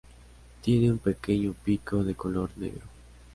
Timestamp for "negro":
2.55-2.81